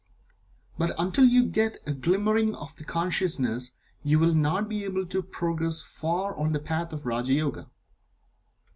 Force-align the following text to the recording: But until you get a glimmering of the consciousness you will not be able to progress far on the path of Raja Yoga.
But 0.79 0.95
until 0.97 1.25
you 1.25 1.43
get 1.45 1.77
a 1.85 1.91
glimmering 1.93 2.55
of 2.55 2.75
the 2.75 2.83
consciousness 2.83 3.69
you 4.01 4.17
will 4.17 4.33
not 4.33 4.67
be 4.67 4.83
able 4.83 5.05
to 5.05 5.21
progress 5.21 5.79
far 5.83 6.35
on 6.37 6.53
the 6.53 6.59
path 6.59 6.91
of 6.91 7.05
Raja 7.05 7.33
Yoga. 7.33 7.69